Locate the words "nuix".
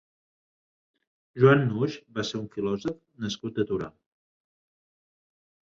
1.67-1.99